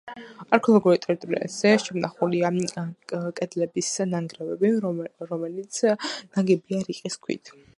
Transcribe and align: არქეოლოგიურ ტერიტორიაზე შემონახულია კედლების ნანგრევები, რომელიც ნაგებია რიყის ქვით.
არქეოლოგიურ 0.55 0.95
ტერიტორიაზე 1.01 1.73
შემონახულია 1.83 2.49
კედლების 3.41 3.91
ნანგრევები, 4.15 4.73
რომელიც 5.35 5.83
ნაგებია 5.93 6.85
რიყის 6.91 7.21
ქვით. 7.27 7.55